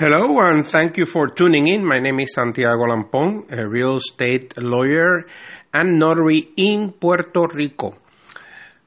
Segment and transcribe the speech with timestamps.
[0.00, 1.84] Hello, and thank you for tuning in.
[1.84, 5.26] My name is Santiago Lampon, a real estate lawyer
[5.74, 7.98] and notary in Puerto Rico.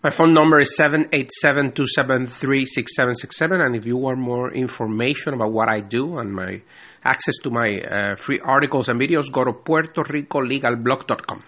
[0.04, 6.18] My phone number is 787-273-6767, and if you want more information about what I do
[6.18, 6.64] and my
[7.04, 11.44] access to my uh, free articles and videos, go to puertoricolegalblog.com.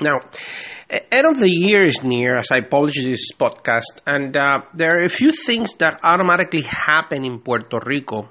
[0.00, 0.20] Now,
[0.88, 5.04] end of the year is near as I publish this podcast, and uh, there are
[5.04, 8.30] a few things that automatically happen in Puerto Rico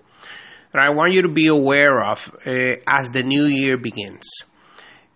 [0.75, 4.27] that I want you to be aware of uh, as the new year begins.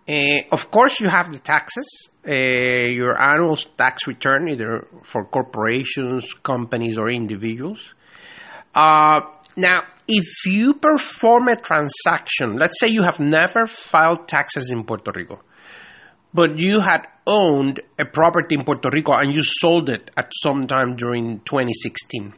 [0.08, 6.32] Uh, of course, you have the taxes, uh, your annual tax return, either for corporations,
[6.42, 7.94] companies, or individuals.
[8.74, 9.20] Uh,
[9.56, 15.12] now, if you perform a transaction, let's say you have never filed taxes in Puerto
[15.14, 15.40] Rico,
[16.32, 20.66] but you had owned a property in Puerto Rico and you sold it at some
[20.66, 22.32] time during 2016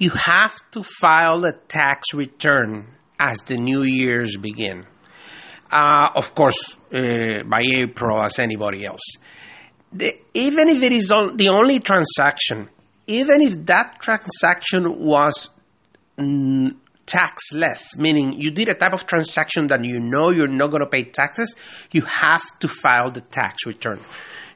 [0.00, 2.86] you have to file a tax return
[3.18, 4.86] as the new years begin.
[5.70, 9.16] Uh, of course, uh, by April, as anybody else.
[9.92, 12.70] The, even if it is on, the only transaction,
[13.06, 15.50] even if that transaction was
[16.18, 16.74] mm,
[17.06, 20.88] taxless, meaning you did a type of transaction that you know you're not going to
[20.88, 21.54] pay taxes,
[21.92, 24.00] you have to file the tax return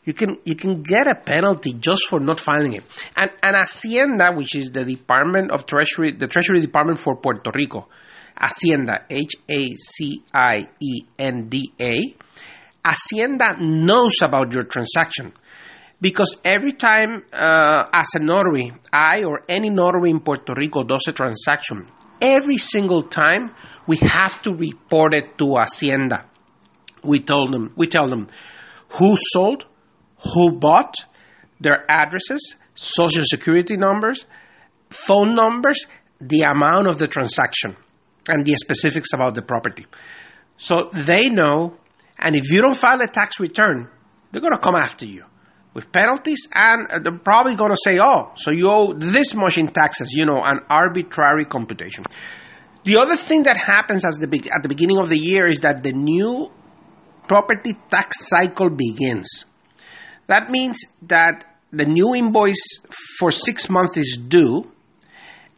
[0.05, 2.85] you can you can get a penalty just for not filing it.
[3.17, 7.89] And and Hacienda, which is the Department of Treasury, the Treasury Department for Puerto Rico,
[8.37, 12.15] Hacienda, H A C I E N D A,
[12.85, 15.33] Hacienda knows about your transaction.
[16.01, 21.05] Because every time, uh, as a notary, I or any notary in Puerto Rico does
[21.09, 21.89] a transaction,
[22.21, 23.55] every single time
[23.87, 26.27] we have to report it to Hacienda.
[27.03, 28.27] We told them, we tell them
[28.99, 29.65] who sold,
[30.33, 30.95] who bought,
[31.61, 34.25] their addresses, social security numbers,
[34.91, 35.87] phone numbers,
[36.21, 37.77] the amount of the transaction,
[38.29, 39.87] and the specifics about the property.
[40.57, 41.77] So they know,
[42.19, 43.89] and if you don't file a tax return,
[44.31, 45.25] they're going to come after you
[45.75, 49.59] with penalties, and uh, they're probably going to say, oh, so you owe this much
[49.59, 52.05] in taxes, you know, an arbitrary computation.
[52.85, 55.61] The other thing that happens as the be- at the beginning of the year is
[55.61, 56.51] that the new
[57.27, 59.45] property tax cycle begins.
[60.27, 62.79] That means that the new invoice
[63.19, 64.71] for six months is due,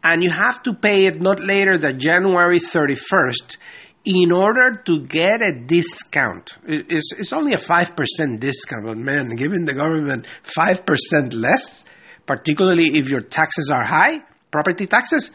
[0.03, 3.57] and you have to pay it not later than January 31st
[4.05, 6.57] in order to get a discount.
[6.65, 11.85] It's, it's only a 5% discount, but man, giving the government 5% less,
[12.25, 14.23] particularly if your taxes are high,
[14.53, 15.33] property taxes,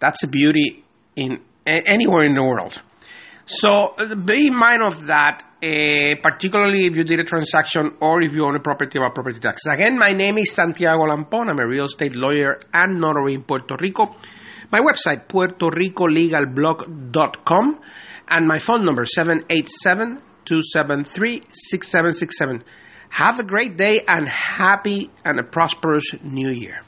[0.00, 0.84] that's a beauty
[1.16, 2.80] in anywhere in the world.
[3.46, 8.22] So uh, be in mind of that, uh, particularly if you did a transaction or
[8.22, 9.70] if you own a property about property taxes.
[9.70, 11.50] Again, my name is Santiago Lampon.
[11.50, 14.16] I'm a real estate lawyer and notary in Puerto Rico.
[14.72, 17.80] My website, puertoricolegalblog.com,
[18.28, 22.64] and my phone number, 787 273 6767.
[23.10, 26.80] Have a great day and happy and a prosperous new year.